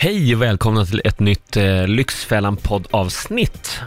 [0.00, 3.80] Hej och välkomna till ett nytt eh, Lyxfällan-poddavsnitt.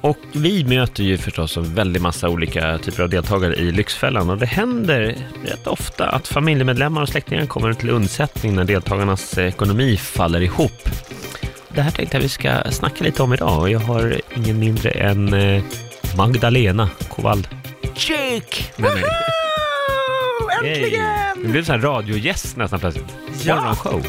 [0.00, 4.38] Och vi möter ju förstås en väldig massa olika typer av deltagare i Lyxfällan och
[4.38, 10.40] det händer rätt ofta att familjemedlemmar och släktingar kommer till undsättning när deltagarnas ekonomi faller
[10.40, 10.88] ihop.
[11.68, 14.90] Det här tänkte jag vi ska snacka lite om idag och jag har ingen mindre
[14.90, 15.62] än eh,
[16.16, 17.48] Magdalena Kowald
[17.94, 19.04] Chick med mig.
[20.64, 21.42] Äntligen!
[21.42, 23.16] Du blev så här radiogäst nästan plötsligt.
[23.44, 23.54] Ja.
[23.54, 24.02] Morgonshow.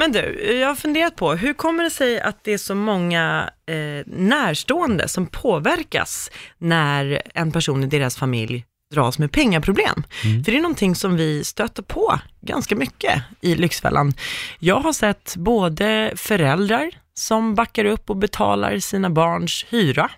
[0.00, 3.50] Men du, jag har funderat på, hur kommer det sig att det är så många
[3.66, 10.04] eh, närstående som påverkas när en person i deras familj dras med pengaproblem?
[10.44, 14.12] För det är någonting som vi stöter på ganska mycket i Lyxfällan.
[14.58, 20.10] Jag har sett både föräldrar som backar upp och betalar sina barns hyra,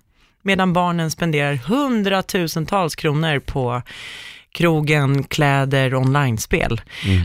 [0.42, 3.82] medan barnen spenderar hundratusentals kronor på
[4.52, 6.80] krogen, kläder, online-spel.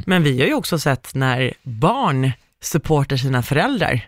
[0.06, 4.08] Men vi har ju också sett när barn supportar sina föräldrar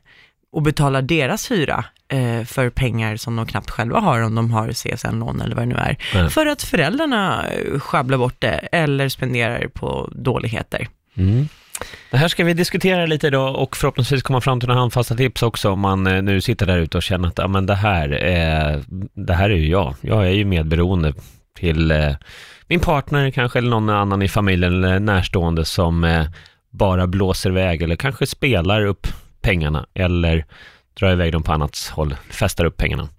[0.51, 4.71] och betalar deras hyra eh, för pengar som de knappt själva har om de har
[4.71, 5.97] CSN-lån eller vad det nu är.
[6.13, 6.29] Nej.
[6.29, 10.87] För att föräldrarna eh, sjabblar bort det eller spenderar på dåligheter.
[11.17, 11.47] Mm.
[12.11, 15.43] Det här ska vi diskutera lite idag och förhoppningsvis komma fram till några handfasta tips
[15.43, 18.09] också om man eh, nu sitter där ute och känner att ja, men det, här,
[18.11, 18.81] eh,
[19.13, 19.95] det här är ju jag.
[20.01, 21.13] Jag är ju medberoende
[21.55, 22.15] till eh,
[22.67, 26.25] min partner kanske eller någon annan i familjen eller närstående som eh,
[26.69, 29.07] bara blåser iväg eller kanske spelar upp
[29.41, 30.45] pengarna eller
[30.93, 33.09] drar iväg dem på annat håll, fästar upp pengarna.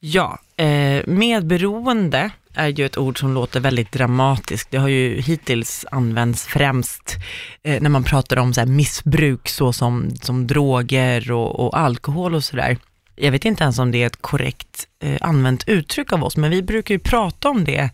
[0.00, 4.70] Ja, eh, medberoende är ju ett ord som låter väldigt dramatiskt.
[4.70, 7.16] Det har ju hittills använts främst
[7.62, 12.44] eh, när man pratar om så här missbruk såsom som droger och, och alkohol och
[12.44, 12.76] sådär.
[13.16, 16.50] Jag vet inte ens om det är ett korrekt eh, använt uttryck av oss, men
[16.50, 17.90] vi brukar ju prata om det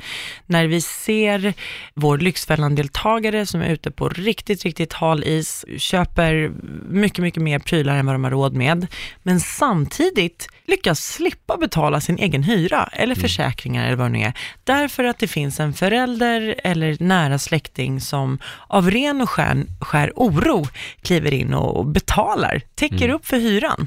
[0.46, 1.54] när vi ser
[1.94, 6.52] vår Lyxfällan-deltagare som är ute på riktigt, riktigt hal is, köper
[6.88, 8.86] mycket, mycket mer prylar än vad de har råd med,
[9.22, 14.32] men samtidigt lyckas slippa betala sin egen hyra eller försäkringar eller vad det nu är,
[14.64, 20.12] därför att det finns en förälder eller nära släkting som av ren och skär, skär
[20.16, 20.66] oro
[21.02, 23.86] kliver in och betalar, täcker upp för hyran.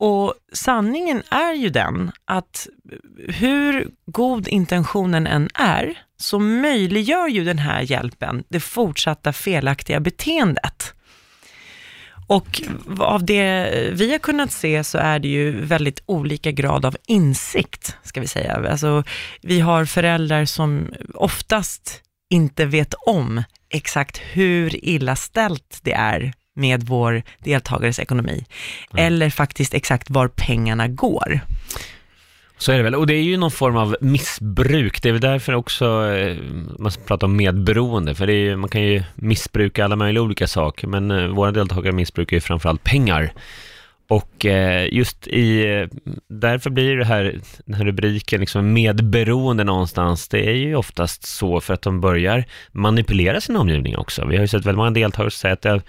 [0.00, 2.68] Och sanningen är ju den att
[3.28, 10.94] hur god intentionen än är, så möjliggör ju den här hjälpen det fortsatta felaktiga beteendet.
[12.26, 12.62] Och
[12.98, 17.96] av det vi har kunnat se så är det ju väldigt olika grad av insikt,
[18.02, 18.70] ska vi säga.
[18.70, 19.04] Alltså,
[19.42, 26.82] vi har föräldrar som oftast inte vet om exakt hur illa ställt det är med
[26.82, 28.44] vår deltagares ekonomi,
[28.96, 31.40] eller faktiskt exakt var pengarna går.
[32.58, 35.02] Så är det väl, och det är ju någon form av missbruk.
[35.02, 36.36] Det är väl därför också eh,
[36.78, 41.10] man pratar om medberoende, för ju- man kan ju missbruka alla möjliga olika saker, men
[41.10, 43.32] eh, våra deltagare missbrukar ju framförallt pengar.
[44.08, 45.64] Och eh, just i,
[46.28, 51.60] därför blir det här, den här rubriken liksom medberoende någonstans, det är ju oftast så
[51.60, 54.26] för att de börjar manipulera sin omgivning också.
[54.26, 55.82] Vi har ju sett väldigt många deltagare säga att det,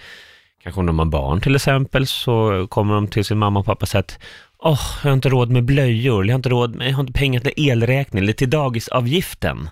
[0.64, 3.84] kanske om de har barn till exempel, så kommer de till sin mamma och pappa
[3.84, 4.20] och säger att
[4.64, 7.14] Åh, jag har inte råd med blöjor, jag har inte råd med, jag har inte
[7.14, 9.70] pengar till elräkning eller till dagisavgiften.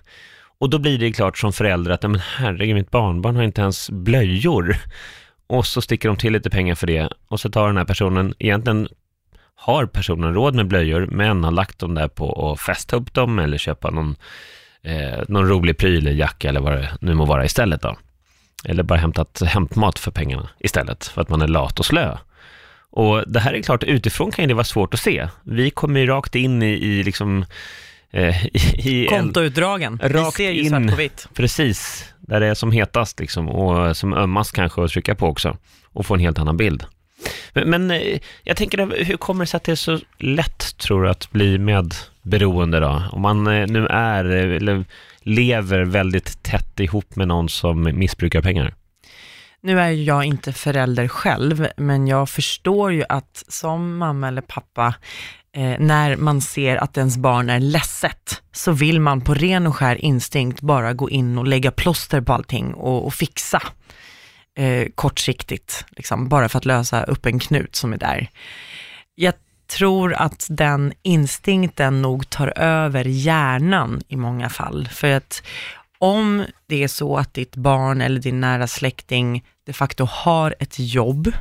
[0.58, 3.60] Och då blir det klart som förälder att, "Nej, men herregud, mitt barnbarn har inte
[3.60, 4.76] ens blöjor.
[5.46, 7.08] Och så sticker de till lite pengar för det.
[7.28, 8.88] Och så tar den här personen, egentligen
[9.54, 13.38] har personen råd med blöjor, men har lagt dem där på att fästa upp dem
[13.38, 14.16] eller köpa någon,
[14.82, 17.96] eh, någon rolig pryl, jacka eller vad det nu må vara istället då.
[18.64, 22.16] Eller bara hämtat hämtmat för pengarna istället, för att man är lat och slö.
[22.92, 25.28] Och det här är klart, utifrån kan det vara svårt att se.
[25.42, 27.44] Vi kommer ju rakt in i, i liksom...
[28.10, 28.60] Eh, i,
[28.90, 30.68] i en- Kontoutdragen, vi Rakt ser ju in.
[30.68, 31.28] svart på vitt.
[31.34, 35.56] Precis, där det är som hetast liksom, och som ömmast kanske att trycka på också.
[35.92, 36.84] Och få en helt annan bild.
[37.52, 41.02] Men, men eh, jag tänker, hur kommer det sig att det är så lätt, tror
[41.02, 43.02] du, att bli medberoende då?
[43.12, 44.84] Om man eh, nu är, eller
[45.22, 48.74] lever väldigt tätt ihop med någon som missbrukar pengar.
[49.62, 54.42] Nu är ju jag inte förälder själv, men jag förstår ju att som mamma eller
[54.42, 54.94] pappa,
[55.56, 59.76] eh, när man ser att ens barn är ledset, så vill man på ren och
[59.76, 63.62] skär instinkt bara gå in och lägga plåster på allting och, och fixa
[64.56, 68.30] eh, kortsiktigt, liksom, bara för att lösa upp en knut som är där.
[69.14, 69.34] Jag
[69.70, 75.42] tror att den instinkten nog tar över hjärnan i många fall, för att
[75.98, 80.74] om det är så att ditt barn eller din nära släkting de facto har ett
[80.78, 81.32] jobb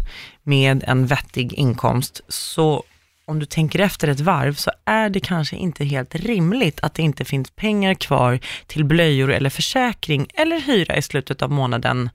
[0.44, 2.84] med en vettig inkomst, så
[3.26, 7.02] om du tänker efter ett varv så är det kanske inte helt rimligt att det
[7.02, 12.10] inte finns pengar kvar till blöjor eller försäkring eller hyra i slutet av månaden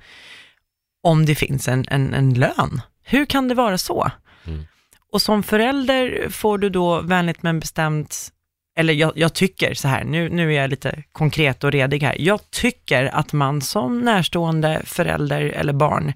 [1.02, 2.81] om det finns en, en, en lön.
[3.02, 4.11] Hur kan det vara så?
[4.46, 4.66] Mm.
[5.14, 8.31] Och som förälder får du då vänligt men bestämt
[8.76, 12.16] eller jag, jag, tycker så här, nu, nu är jag lite konkret och redig här.
[12.19, 16.12] Jag tycker att man som närstående förälder eller barn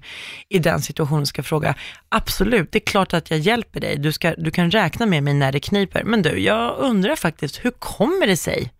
[0.49, 1.75] i den situationen ska fråga,
[2.09, 5.33] absolut, det är klart att jag hjälper dig, du, ska, du kan räkna med mig
[5.33, 8.71] när det kniper, men du, jag undrar faktiskt, hur kommer det sig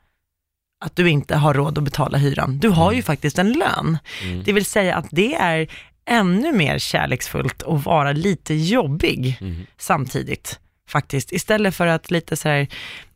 [0.85, 2.59] att du inte har råd att betala hyran?
[2.59, 3.97] Du har ju faktiskt en lön.
[4.23, 4.43] Mm.
[4.43, 5.67] Det vill säga att det är
[6.09, 9.65] ännu mer kärleksfullt att vara lite jobbig Mm.
[9.77, 10.59] samtidigt,
[10.89, 11.31] faktiskt.
[11.31, 12.67] Istället för att lite så här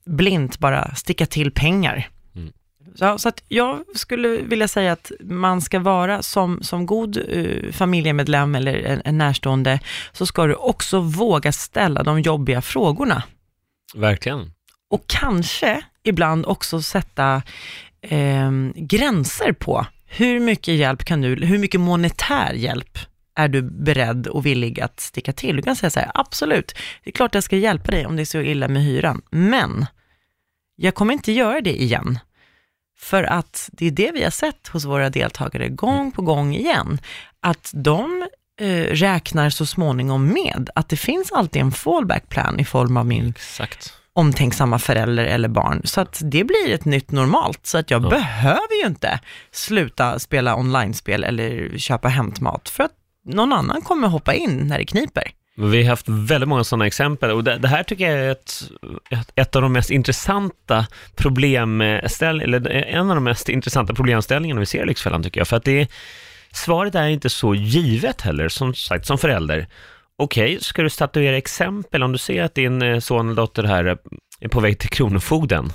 [0.06, 2.10] blint bara sticka till pengar.
[2.36, 2.54] Mm.
[2.96, 7.72] Så, så att jag skulle vilja säga att man ska vara som, som god eh,
[7.72, 9.80] familjemedlem eller en, en närstående,
[10.12, 13.24] så ska du också våga ställa de jobbiga frågorna.
[13.96, 14.52] Verkligen.
[14.90, 17.42] Och kanske ibland också sätta
[18.02, 19.86] eh, gränser på
[20.16, 22.98] hur mycket hjälp kan du, hur mycket monetär hjälp
[23.36, 25.56] är du beredd och villig att sticka till?
[25.56, 28.24] Du kan säga så här, absolut, det är klart jag ska hjälpa dig om det
[28.24, 29.86] är så illa med hyran, men
[30.76, 32.20] jag kommer inte göra det igen.
[32.98, 37.00] För att det är det vi har sett hos våra deltagare gång på gång igen,
[37.40, 38.28] att de
[38.60, 43.06] eh, räknar så småningom med att det finns alltid en fallback plan i form av
[43.06, 45.82] min Exakt omtänksamma förälder eller barn.
[45.84, 47.60] Så att det blir ett nytt normalt.
[47.66, 48.10] Så att jag Ja.
[48.10, 49.20] behöver ju inte
[49.52, 52.92] sluta spela online-spel eller köpa hämtmat för att
[53.26, 55.24] någon annan kommer hoppa in när det kniper.
[55.56, 58.64] Vi har haft väldigt många sådana exempel och det, det här tycker jag är ett,
[59.36, 64.84] ett, av de mest intressanta problemställ, eller en av de mest intressanta problemställningarna vi ser
[64.84, 65.88] i Lyxfällan tycker jag, för att det
[66.52, 69.68] svaret är inte så givet heller, som sagt, som förälder.
[70.18, 73.86] Okej, ska du statuera exempel om du ser att din eh, son eller dotter här
[73.86, 73.96] eh,
[74.40, 75.70] är på väg till Kronofogden?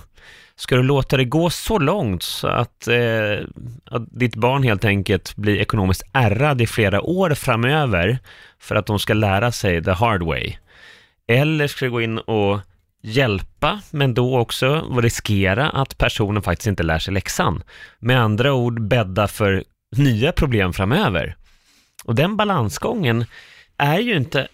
[0.57, 3.39] Ska du låta det gå så långt så att, eh,
[3.85, 8.19] att ditt barn helt enkelt blir ekonomiskt ärrad i flera år framöver
[8.59, 10.57] för att de ska lära sig the hard way?
[11.29, 12.61] Eller ska du gå in och
[13.03, 17.63] hjälpa, men då också riskera att personen faktiskt inte lär sig läxan?
[17.99, 19.65] Med andra ord, bädda för
[19.97, 21.37] nya problem framöver.
[22.05, 23.25] Och den balansgången
[23.79, 24.49] är ju inte,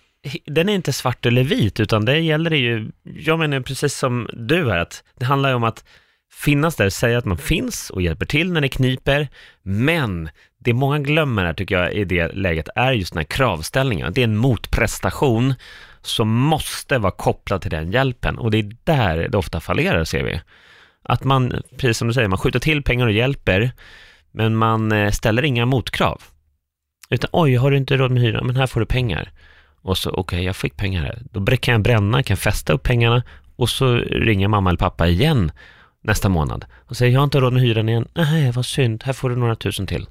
[0.47, 4.29] den är inte svart eller vit, utan det gäller det ju, jag menar precis som
[4.33, 5.85] du här, att det handlar ju om att
[6.33, 9.29] finnas där, säga att man finns och hjälper till när det kniper,
[9.63, 10.29] men
[10.59, 14.13] det många glömmer här tycker jag i det läget är just den här kravställningen.
[14.13, 15.55] Det är en motprestation
[16.03, 20.25] som måste vara kopplad till den hjälpen och det är där det ofta fallerar ser
[20.25, 20.41] vi.
[21.03, 23.73] Att man, precis som du säger, man skjuter till pengar och hjälper,
[24.33, 26.23] men man eh, ställer inga motkrav.
[27.15, 29.31] Utan oj, har du inte råd med hyran, men här får du pengar.
[29.83, 31.23] Och så, okej, jag fick pengar här.
[31.33, 33.23] Då kan jag bränna, kan fästa upp pengarna
[33.57, 35.53] och så ringer mamma eller pappa igen
[36.01, 38.09] nästa månad och säger jag har inte råd med hyran igen.
[38.15, 40.07] Nej, vad synd, här får du några tusen till.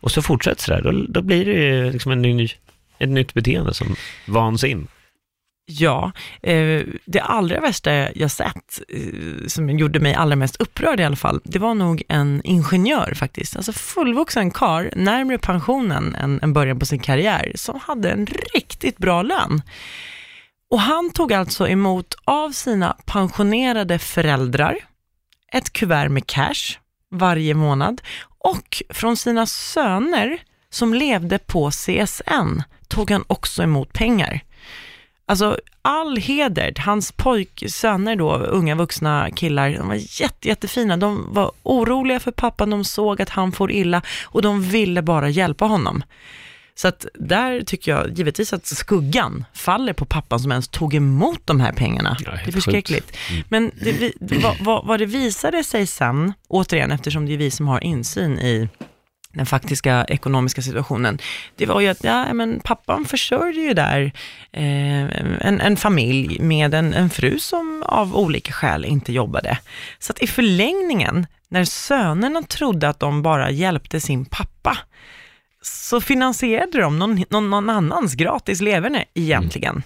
[0.00, 2.48] Och så fortsätter det där, då, då blir det ju liksom en ny,
[2.98, 3.96] ett nytt beteende som
[4.26, 4.88] vans in.
[5.70, 6.12] Ja,
[6.42, 11.16] eh, det allra värsta jag sett, eh, som gjorde mig allra mest upprörd i alla
[11.16, 13.56] fall, det var nog en ingenjör faktiskt.
[13.56, 18.98] Alltså fullvuxen kar närmare pensionen än, än början på sin karriär, som hade en riktigt
[18.98, 19.62] bra lön.
[20.70, 24.76] Och han tog alltså emot av sina pensionerade föräldrar
[25.52, 26.78] ett kuvert med cash
[27.10, 28.02] varje månad
[28.44, 30.38] och från sina söner
[30.70, 34.42] som levde på CSN tog han också emot pengar.
[35.28, 40.96] Alltså all heder, hans pojksöner då, unga vuxna killar, de var jätte, jättefina.
[40.96, 45.28] De var oroliga för pappan, de såg att han får illa och de ville bara
[45.28, 46.02] hjälpa honom.
[46.74, 51.40] Så att där tycker jag givetvis att skuggan faller på pappan som ens tog emot
[51.44, 52.16] de här pengarna.
[52.24, 53.16] Ja, det är förskräckligt.
[53.48, 57.68] Men det, vad, vad, vad det visade sig sen, återigen eftersom det är vi som
[57.68, 58.68] har insyn i
[59.34, 61.18] den faktiska ekonomiska situationen,
[61.56, 64.12] det var ju att ja, men pappan försörjde ju där
[64.52, 65.02] eh,
[65.46, 69.58] en, en familj med en, en fru som av olika skäl inte jobbade.
[69.98, 74.78] Så att i förlängningen, när sönerna trodde att de bara hjälpte sin pappa,
[75.62, 79.82] så finansierade de någon, någon, någon annans gratis leverne egentligen.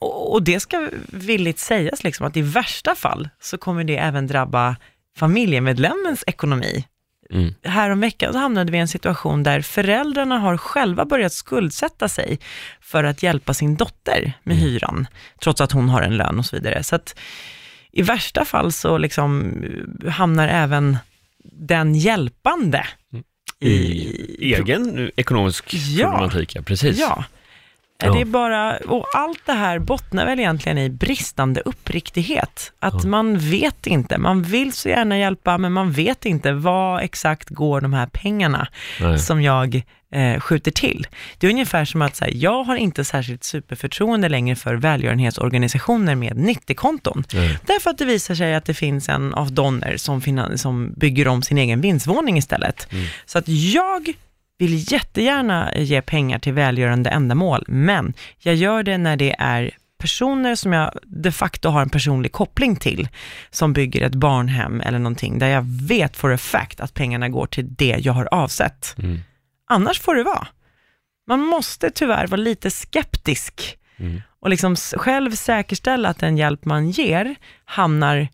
[0.00, 4.26] Och, och det ska villigt sägas liksom att i värsta fall så kommer det även
[4.26, 4.76] drabba
[5.18, 6.84] familjemedlemmens ekonomi.
[7.32, 7.54] Mm.
[7.62, 12.38] Häromveckan så hamnade vi i en situation där föräldrarna har själva börjat skuldsätta sig
[12.80, 15.06] för att hjälpa sin dotter med hyran,
[15.42, 16.82] trots att hon har en lön och så vidare.
[16.82, 17.18] Så att
[17.92, 19.54] i värsta fall så liksom
[20.04, 20.98] eh, hamnar även
[21.44, 22.86] den hjälpande.
[23.62, 26.10] I egen ekonomisk Ja.
[26.10, 26.98] problematik, ja, precis.
[26.98, 27.24] Ja.
[28.02, 28.12] Ja.
[28.12, 32.72] Det är bara, och allt det här bottnar väl egentligen i bristande uppriktighet.
[32.78, 33.08] Att Ja.
[33.08, 37.80] man vet inte, man vill så gärna hjälpa, men man vet inte vad exakt går
[37.80, 38.68] de här pengarna
[39.00, 39.18] Nej.
[39.18, 41.06] som jag eh, skjuter till.
[41.38, 46.32] Det är ungefär som att säga, jag har inte särskilt superförtroende längre för välgörenhetsorganisationer med
[46.32, 47.24] 90-konton.
[47.34, 47.58] Nej.
[47.66, 50.22] Därför att det visar sig att det finns en av Donner som,
[50.56, 52.92] som bygger om sin egen vindsvåning istället.
[52.92, 53.06] Mm.
[53.26, 54.12] Så att jag
[54.60, 60.54] vill jättegärna ge pengar till välgörande ändamål, men jag gör det när det är personer
[60.54, 63.08] som jag de facto har en personlig koppling till,
[63.50, 67.46] som bygger ett barnhem eller någonting, där jag vet for a fact att pengarna går
[67.46, 68.94] till det jag har avsett.
[68.98, 69.20] Mm.
[69.66, 70.46] Annars får det vara.
[71.26, 74.22] Man måste tyvärr vara lite skeptisk Mm.
[74.40, 78.28] och liksom själv säkerställa att den hjälp man ger hamnar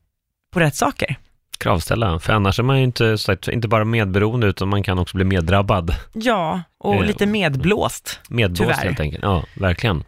[0.52, 1.16] på rätt saker.
[1.58, 4.98] Kravställa, för annars är man ju inte, så att, inte bara medberoende, utan man kan
[4.98, 5.94] också bli meddrabbad.
[6.12, 8.20] Ja, och Eh, lite medblåst.
[8.28, 8.84] Medblåst Tyvärr.
[8.84, 9.22] helt enkelt.
[9.22, 10.04] Ja, verkligen.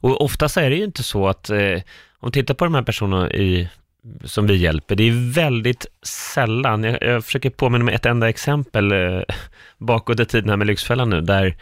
[0.00, 1.80] Och oftast är det ju inte så att, eh,
[2.18, 3.68] om vi tittar på de här personerna i,
[4.24, 5.86] som vi hjälper, det är väldigt
[6.34, 9.22] sällan, jag, jag försöker påminna mig ett enda exempel eh,
[9.78, 11.56] bakåt i tiden här med Lyxfällan nu, där,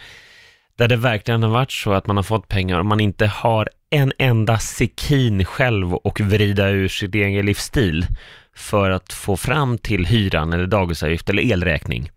[0.76, 3.68] där det verkligen har varit så att man har fått pengar och man inte har
[3.90, 8.06] en enda sekin själv och vrida ur sin egen livsstil
[8.56, 12.10] för att få fram till hyran eller dagisavgift eller elräkning.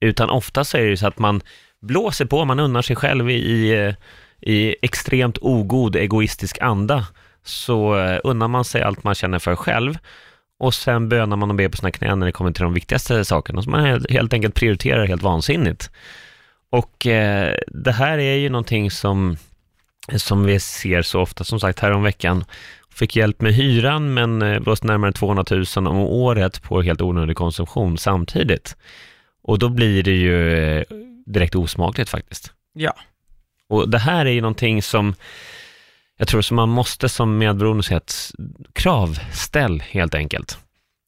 [0.00, 1.40] Utan ofta så är det ju så att man
[1.80, 3.94] blåser på, man unnar sig själv i, i,
[4.40, 7.06] i extremt ogod egoistisk anda,
[7.44, 9.98] så eh, unnar man sig allt man känner för själv
[10.58, 13.24] och sen bönar man och ber på sina knän när det kommer till de viktigaste
[13.24, 15.90] sakerna, som man helt, helt enkelt prioriterar helt vansinnigt.
[16.70, 19.36] Och eh, det här är ju någonting som,
[20.16, 22.44] som vi ser så ofta, som sagt häromveckan,
[22.98, 27.36] fick hjälp med hyran men eh, blåste närmare 200 000 om året på helt onödig
[27.36, 28.76] konsumtion samtidigt.
[29.42, 30.84] Och då blir det ju eh,
[31.26, 32.52] direkt osmakligt faktiskt.
[32.72, 32.92] Ja.
[33.68, 35.14] Och det här är ju någonting som
[36.18, 38.30] jag tror som man måste som medberoende säga att
[38.72, 40.58] kravställ helt enkelt.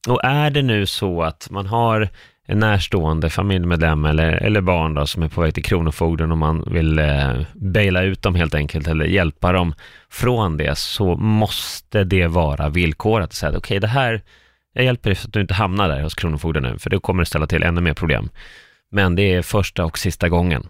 [0.07, 2.09] Och är det nu så att man har
[2.51, 6.63] en närstående familjemedlem eller, eller barn då, som är på väg till Kronofogden och man
[6.67, 9.73] vill eh, baila ut dem helt enkelt eller hjälpa dem
[10.09, 13.23] från det så måste det vara villkorat.
[13.23, 14.21] att Säga, Okej, det här,
[14.73, 17.21] jag hjälper dig så att du inte hamnar där hos Kronofogden nu, för det kommer
[17.21, 18.29] att ställa till ännu mer problem.
[18.91, 20.67] Men det är första och sista gången.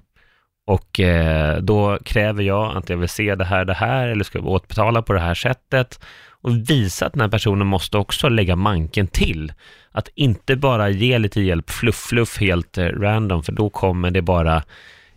[0.67, 4.39] Och eh, då kräver jag att jag vill se det här, det här, eller ska
[4.39, 6.00] återbetala på det här sättet.
[6.43, 9.53] Och visa att den här personen måste också lägga manken till.
[9.91, 14.21] Att inte bara ge lite hjälp, fluff, fluff, helt eh, random, för då kommer det
[14.21, 14.63] bara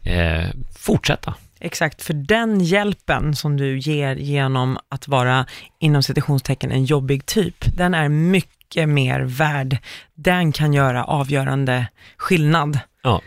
[0.02, 0.44] eh,
[0.78, 1.34] fortsätta.
[1.60, 5.46] Exakt, för den hjälpen som du ger genom att vara
[5.78, 9.76] inom citationstecken en jobbig typ, den är mycket mer värd.
[10.14, 12.78] Den kan göra avgörande skillnad.
[13.02, 13.20] Ja.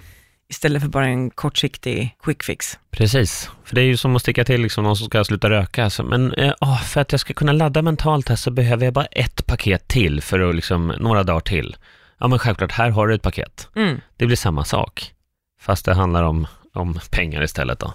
[0.49, 2.79] Istället för bara en kortsiktig quick fix.
[2.91, 5.83] Precis, för det är ju som att sticka till liksom någon som ska sluta röka.
[5.83, 9.05] Alltså, men eh, för att jag ska kunna ladda mentalt här så behöver jag bara
[9.05, 11.75] ett paket till för att liksom, några dagar till.
[12.17, 13.67] Ja men självklart, här har du ett paket.
[13.75, 14.01] Mm.
[14.17, 15.13] Det blir samma sak,
[15.61, 17.93] fast det handlar om, om pengar istället då.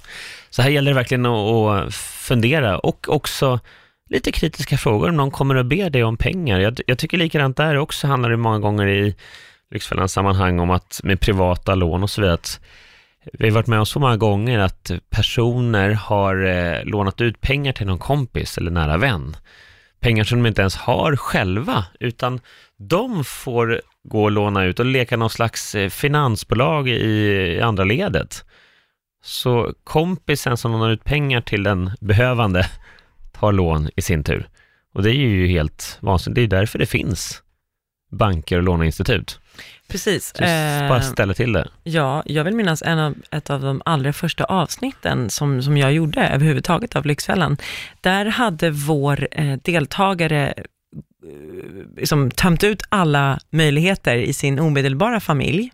[0.50, 3.61] Så här gäller det verkligen att, att fundera och också
[4.11, 6.61] lite kritiska frågor om någon kommer och ber dig om pengar.
[6.61, 9.14] Jag, jag tycker likadant där också handlar det många gånger i
[9.72, 12.60] Lyxfällans sammanhang om att med privata lån och så vidare, att
[13.32, 17.72] vi har varit med om så många gånger att personer har eh, lånat ut pengar
[17.72, 19.36] till någon kompis eller nära vän.
[20.00, 22.40] Pengar som de inte ens har själva, utan
[22.76, 27.84] de får gå och låna ut och leka någon slags eh, finansbolag i, i andra
[27.84, 28.44] ledet.
[29.24, 32.66] Så kompisen som lånar ut pengar till den behövande
[33.32, 34.48] tar lån i sin tur.
[34.94, 36.34] Och det är ju helt vansinnigt.
[36.34, 37.42] Det är därför det finns
[38.10, 39.40] banker och låneinstitut.
[39.92, 40.32] Precis.
[40.37, 40.42] Så
[40.88, 41.68] bara Eh, ställa till det.
[41.82, 45.92] Ja, jag vill minnas en av, ett av de allra första avsnitten som, som jag
[45.92, 47.56] gjorde överhuvudtaget av Lyxfällan.
[48.00, 50.64] Där hade vår eh, deltagare eh,
[51.96, 55.70] liksom tömt ut alla möjligheter i sin omedelbara familj.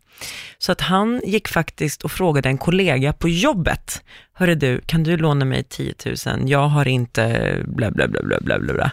[0.58, 5.16] Så att han gick faktiskt och frågade en kollega på jobbet, hörru du, kan du
[5.16, 5.94] låna mig 10
[6.26, 6.50] 000?
[6.50, 8.74] Jag har inte bla bla bla bla bla.
[8.74, 8.90] bla.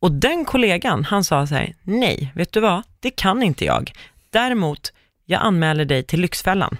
[0.00, 3.92] Och den kollegan, han sa så här, nej, vet du vad, det kan inte jag.
[4.38, 4.92] Däremot,
[5.24, 6.76] jag anmäler dig till Lyxfällan.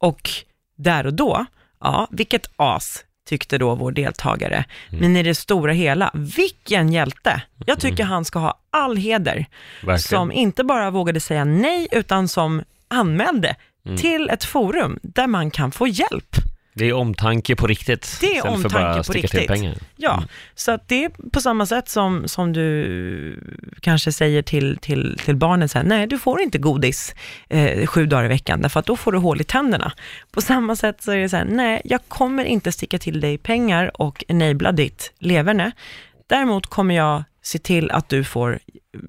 [0.00, 0.30] Och
[0.76, 1.44] där och då,
[1.80, 4.64] ja, vilket as, tyckte då vår deltagare.
[4.90, 7.42] Men i det stora hela, vilken hjälte!
[7.66, 9.46] Jag tycker han ska ha all heder,
[9.80, 9.98] Verkligen.
[9.98, 13.56] som inte bara vågade säga nej, utan som anmälde
[13.86, 13.98] Mm.
[13.98, 16.36] till ett forum där man kan få hjälp.
[16.78, 18.18] Det är omtanke på riktigt.
[18.20, 19.46] Det är omtanke bara på riktigt.
[19.46, 19.76] pengar.
[19.96, 20.28] Ja, Mm.
[20.54, 23.40] så att det är på samma sätt som, som du
[23.80, 27.14] kanske säger till, till, till barnet, så här, nej du får inte godis
[27.48, 29.92] eh, sju dagar i veckan, därför att då får du hål i tänderna.
[30.30, 33.38] På samma sätt så är det så här, nej jag kommer inte sticka till dig
[33.38, 35.72] pengar och enabla ditt leverne.
[36.26, 39.00] Däremot kommer jag se till att du får eh,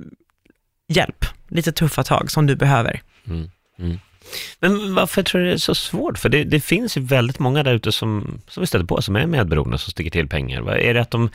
[0.88, 3.02] hjälp, lite tuffa tag som du behöver.
[3.28, 3.50] Mm.
[3.80, 4.00] Mm.
[4.60, 6.18] Men varför tror du det är så svårt?
[6.18, 9.16] För det, det finns ju väldigt många där ute som, som vi stöter på, som
[9.16, 10.70] är medberoende, som sticker till pengar.
[10.70, 11.30] Är det att de,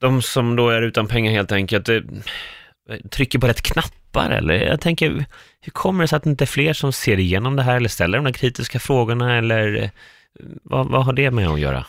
[0.00, 2.00] de som då är utan pengar helt enkelt eh,
[3.10, 4.30] trycker på rätt knappar?
[4.30, 5.24] Eller jag tänker,
[5.60, 7.88] hur kommer det sig att det inte är fler som ser igenom det här eller
[7.88, 9.38] ställer de här kritiska frågorna?
[9.38, 9.90] Eller eh,
[10.62, 11.84] vad, vad har det med att göra?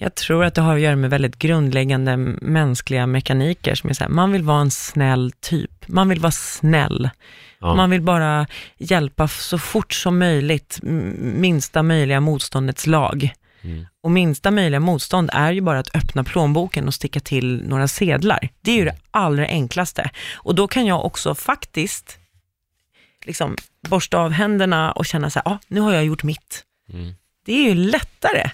[0.00, 4.04] Jag tror att det har att göra med väldigt grundläggande mänskliga mekaniker, som är så
[4.04, 7.10] här, man vill vara en snäll typ, man vill vara snäll.
[7.58, 7.74] Ja.
[7.74, 13.30] Man vill bara hjälpa så fort som möjligt, minsta möjliga motståndets lag.
[13.62, 13.86] Mm.
[14.02, 18.48] Och minsta möjliga motstånd är ju bara att öppna plånboken och sticka till några sedlar.
[18.60, 20.10] Det är ju det allra enklaste.
[20.34, 22.18] Och då kan jag också faktiskt
[23.24, 23.56] liksom
[23.88, 26.64] borsta av händerna och känna så här, ah, nu har jag gjort mitt.
[26.92, 27.14] Mm.
[27.44, 28.50] Det är ju lättare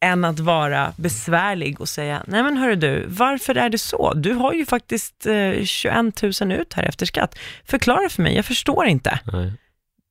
[0.00, 4.14] än att vara besvärlig och säga, nej men hörru du, varför är det så?
[4.14, 7.38] Du har ju faktiskt eh, 21 000 ut här efter skatt.
[7.64, 9.20] Förklara för mig, jag förstår inte.
[9.32, 9.52] Nej.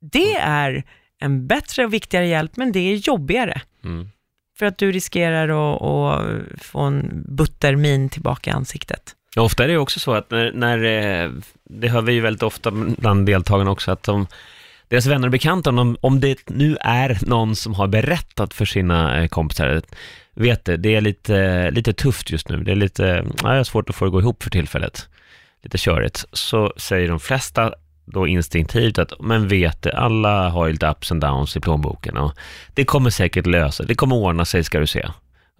[0.02, 0.84] Det är
[1.20, 3.62] en bättre och viktigare hjälp, men det är jobbigare.
[3.84, 4.10] Mm.
[4.60, 9.16] För att du riskerar att, att få en butter min tillbaka i ansiktet.
[9.36, 11.32] Ja, ofta är det också så att när, när eh,
[11.64, 14.28] det hör vi ju väldigt ofta bland deltagarna också, att de,
[14.90, 18.66] deras vänner och bekanta, om, de, om det nu är någon som har berättat för
[18.66, 19.82] sina eh, kompisar,
[20.34, 23.64] vet det, det är lite, lite tufft just nu, det är lite, ja, jag har
[23.64, 25.08] svårt att få det att gå ihop för tillfället,
[25.64, 27.74] lite körigt, så säger de flesta
[28.06, 32.18] då instinktivt att, men vet det, alla har ju lite ups and downs i plånboken
[32.18, 32.34] och
[32.74, 35.10] det kommer säkert lösa, det kommer ordna sig ska du se.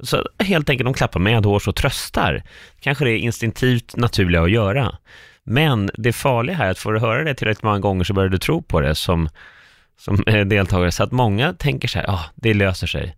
[0.04, 2.44] Så helt enkelt, de klappar medhårs och tröstar.
[2.80, 4.96] Kanske det är instinktivt naturliga att göra.
[5.50, 8.30] Men det farliga här är att får du höra det tillräckligt många gånger så börjar
[8.30, 9.30] du tro på det som,
[10.00, 10.92] som eh, deltagare.
[10.92, 13.16] Så att många tänker så här, ja, ah, det löser sig.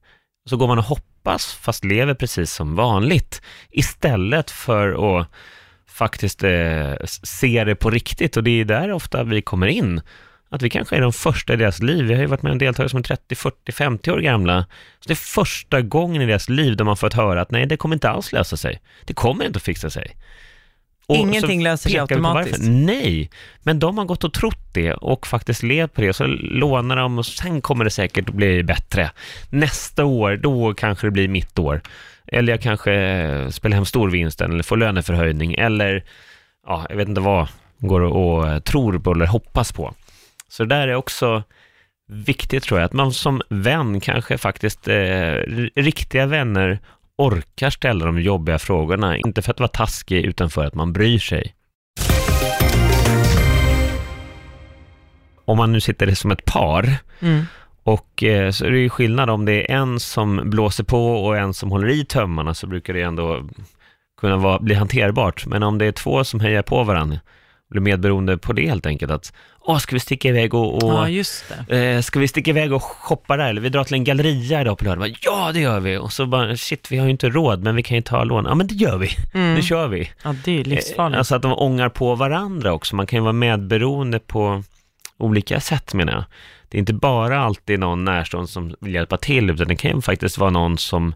[0.50, 5.27] Så går man och hoppas, fast lever precis som vanligt, istället för att
[5.89, 8.37] faktiskt eh, se det på riktigt.
[8.37, 10.01] Och det är där ofta vi kommer in.
[10.50, 12.05] Att vi kanske är de första i deras liv.
[12.05, 14.65] Vi har ju varit med om deltagare som är 30, 40, 50 år gamla.
[15.00, 17.77] Så det är första gången i deras liv de har fått höra att nej, det
[17.77, 18.81] kommer inte alls lösa sig.
[19.05, 20.15] Det kommer inte att fixa sig.
[21.11, 22.59] Och Ingenting löser sig automatiskt.
[22.61, 23.29] Nej,
[23.63, 26.13] men de har gått och trott det och faktiskt levt på det.
[26.13, 29.11] Så lånar de och sen kommer det säkert att bli bättre.
[29.50, 31.81] Nästa år, då kanske det blir mitt år.
[32.27, 36.03] Eller jag kanske spelar hem storvinsten eller får löneförhöjning eller
[36.67, 37.47] ja, jag vet inte vad
[37.77, 39.93] går och, och tror på eller hoppas på.
[40.50, 41.43] Så det där är också
[42.11, 45.33] viktigt tror jag, att man som vän kanske faktiskt, eh,
[45.75, 46.79] riktiga vänner
[47.22, 51.20] orkar ställa de jobbiga frågorna, inte för att vara taskig utan för att man bryr
[51.20, 51.55] sig.
[55.46, 57.46] Om man nu sitter som ett par Mm.
[57.84, 61.38] och eh, så är det ju skillnad om det är en som blåser på och
[61.38, 63.50] en som håller i tömmarna så brukar det ändå
[64.22, 65.46] kunna vara, bli hanterbart.
[65.46, 67.20] Men om det är två som hejar på varandra,
[67.72, 71.75] blir medberoende på det helt enkelt att Åh, ska vi sticka iväg och, och Ja.
[71.75, 73.50] Eh, ska vi sticka iväg och shoppa där?
[73.50, 75.00] Eller vi drar till en galleria idag på lördag.
[75.00, 75.98] Bara, Ja, det gör vi.
[75.98, 78.46] Och så bara, shit, vi har ju inte råd, men vi kan ju ta lån.
[78.46, 79.10] Ja, men det gör vi.
[79.34, 79.53] Mm.
[79.55, 80.10] Nu kör vi.
[80.24, 81.14] Ja, det är livsfarligt.
[81.16, 82.96] Eh, Alltså att de ångar på varandra också.
[82.96, 84.64] Man kan ju vara medberoende på
[85.18, 86.24] olika sätt menar jag.
[86.70, 90.01] Det är inte bara alltid någon närstående som vill hjälpa till, utan det kan ju
[90.01, 91.14] faktiskt vara någon som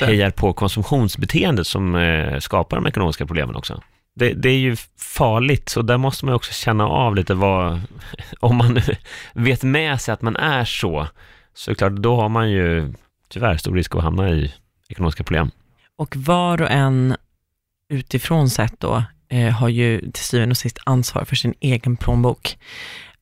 [0.00, 3.82] hejar på konsumtionsbeteendet som eh, skapar de ekonomiska problemen också.
[4.14, 7.80] Det, det är ju farligt, så där måste man också känna av lite vad,
[8.40, 8.80] om man
[9.34, 11.08] vet med sig att man är så,
[11.54, 12.92] så klart, då har man ju
[13.28, 14.52] tyvärr stor risk att hamna i
[14.88, 15.50] ekonomiska problem.
[15.96, 17.16] Och var och en
[17.88, 22.58] utifrån sett då, eh, har ju till syvende och sist ansvar för sin egen plånbok.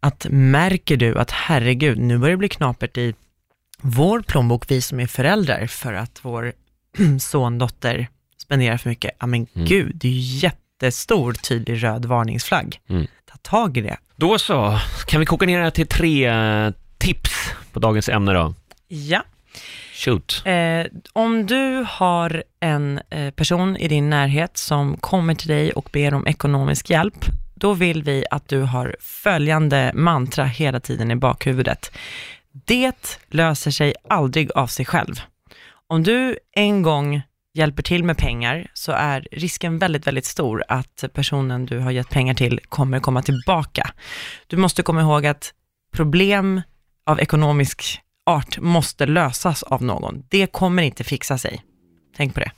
[0.00, 3.14] Att märker du att herregud, nu börjar det bli knapert i
[3.83, 6.53] vår plånbok, vi som är föräldrar, för att vår
[7.20, 9.11] son, dotter spenderar för mycket.
[9.18, 9.68] Ja men Mm.
[9.68, 10.38] gud, det är ju
[10.81, 12.81] jättestor tydlig röd varningsflagg.
[12.88, 13.07] Mm.
[13.31, 13.97] Ta tag i det.
[14.16, 18.33] Då så, kan vi koka ner det här till tre eh, tips på dagens ämne
[18.33, 18.55] då?
[18.88, 19.23] Ja.
[19.95, 20.43] Shoot.
[20.45, 25.88] Eh, om du har en eh, person i din närhet som kommer till dig och
[25.93, 31.16] ber om ekonomisk hjälp, då vill vi att du har följande mantra hela tiden i
[31.16, 31.93] bakhuvudet.
[32.53, 35.21] Det löser sig aldrig av sig själv.
[35.88, 37.23] Om du en gång
[37.55, 42.11] hjälper till med pengar så är risken väldigt, väldigt stor att personen du har gett
[42.11, 43.91] pengar till kommer komma tillbaka.
[44.47, 45.55] Du måste komma ihåg att
[45.93, 46.63] problem
[47.07, 50.23] av ekonomisk art måste lösas av någon.
[50.29, 51.63] Det kommer inte fixa sig.
[52.17, 52.51] Tänk på det.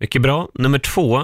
[0.00, 0.48] Mycket bra.
[0.54, 1.22] Nummer två,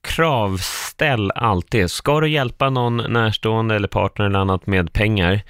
[0.00, 1.90] kravställ alltid.
[1.90, 5.40] Ska du hjälpa någon närstående eller partner eller annat med pengar,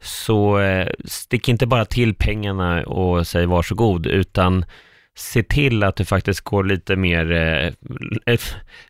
[0.00, 4.64] så eh, stick inte bara till pengarna och säg varsågod, utan
[5.18, 7.72] se till att du faktiskt går lite mer, eh,
[8.26, 8.40] eh,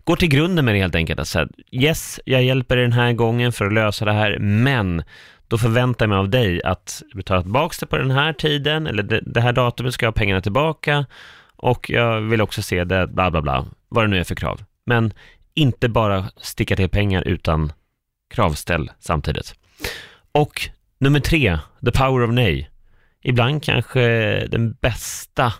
[0.04, 1.20] går till grunden med det helt enkelt.
[1.20, 5.02] Att säga, yes, jag hjälper dig den här gången för att lösa det här, men
[5.48, 9.02] då förväntar jag mig av dig att betala tillbaka det på den här tiden, eller
[9.02, 11.06] det, det här datumet ska jag ha pengarna tillbaka,
[11.56, 14.64] och jag vill också se det, bla bla bla, vad det nu är för krav.
[14.86, 15.12] Men
[15.54, 17.72] inte bara sticka till pengar utan
[18.34, 19.54] kravställ samtidigt.
[20.32, 22.70] Och nummer tre, the power of nej.
[23.22, 24.00] Ibland kanske
[24.46, 25.52] den bästa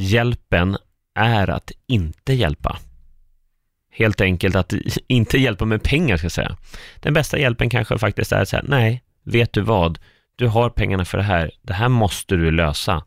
[0.00, 0.76] hjälpen
[1.14, 2.78] är att inte hjälpa.
[3.92, 4.72] Helt enkelt att
[5.06, 6.56] inte hjälpa med pengar, ska jag säga.
[7.00, 9.98] Den bästa hjälpen kanske faktiskt är att säga, nej, vet du vad?
[10.36, 11.50] Du har pengarna för det här.
[11.62, 13.04] Det här måste du lösa.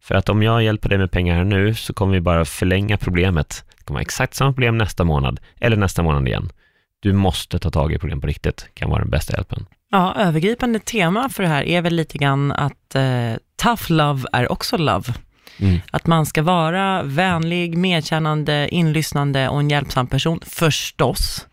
[0.00, 2.96] För att om jag hjälper dig med pengar här nu så kommer vi bara förlänga
[2.98, 3.64] problemet.
[3.76, 6.52] Det kommer vara exakt samma problem nästa månad eller nästa månad igen.
[7.00, 9.66] Du måste ta tag i problem på riktigt, kan vara den bästa hjälpen.
[9.90, 14.52] Ja, övergripande tema för det här är väl lite grann att eh, tough love är
[14.52, 15.14] också love.
[15.58, 15.80] Mm.
[15.90, 21.46] Att man ska vara vänlig, medkännande, inlyssnande och en hjälpsam person, förstås.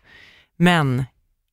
[0.58, 1.04] Men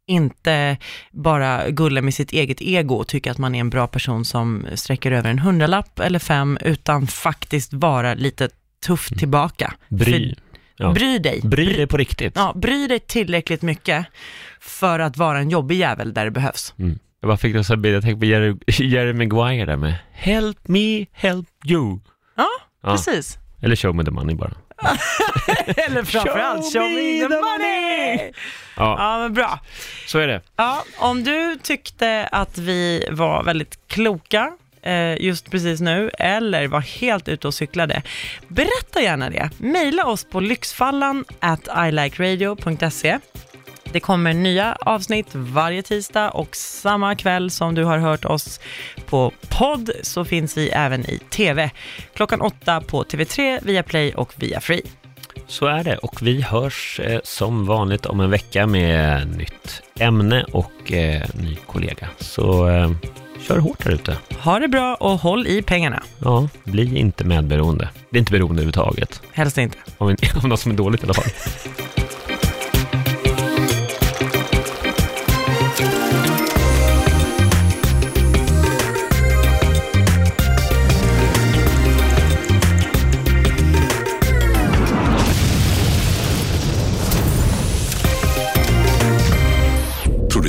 [0.08, 0.78] inte
[1.12, 4.66] bara gulla med sitt eget ego och tycka att man är en bra person som
[4.76, 8.50] sträcker över en hundralapp eller fem, utan faktiskt vara lite
[8.86, 9.20] tuff mm.
[9.20, 9.74] tillbaka.
[9.90, 10.36] Bry.
[10.78, 10.94] Ja.
[10.94, 11.42] Bry dig.
[11.44, 12.34] Bry dig på riktigt.
[12.36, 14.06] Ja, bry dig tillräckligt mycket
[14.60, 16.74] för att vara en jobbig jävel där det behövs.
[16.80, 17.00] Mm.
[17.22, 21.06] Jag bara fick det så jag tänkte på Jerry, Jerry Maguire där med Help me,
[21.12, 22.00] help you.
[22.38, 22.48] Ja,
[22.84, 22.90] ja.
[22.92, 23.38] precis.
[23.62, 24.52] Eller show me the money bara.
[25.68, 28.32] Eller framförallt, show, show me the money!
[28.76, 28.96] Ja.
[29.00, 29.60] ja, men bra.
[30.08, 30.42] Så är det.
[30.56, 36.82] Ja, om du tyckte att vi var väldigt kloka eh, just precis nu, eller var
[36.82, 38.02] helt ute och cyklade,
[38.48, 39.50] berätta gärna det.
[39.58, 43.20] Maila oss på lyxfallan at ilikeradio.se.
[43.92, 48.60] Det kommer nya avsnitt varje tisdag och samma kväll som du har hört oss
[49.06, 51.72] på podd så finns vi även i TV.
[52.14, 54.82] Klockan åtta på TV3, via Play och via Free.
[55.48, 60.46] Så är det och vi hörs eh, som vanligt om en vecka med nytt ämne
[60.52, 62.10] och eh, ny kollega.
[62.20, 62.92] Så eh,
[63.48, 64.18] kör hårt här ute.
[64.40, 66.04] Ha det bra och håll i pengarna.
[66.20, 67.90] Ja, bli inte medberoende.
[68.10, 69.22] Bli inte beroende överhuvudtaget.
[69.32, 69.78] Helst inte.
[69.98, 70.08] Om,
[70.44, 71.32] om något som är dåligt i alla fall.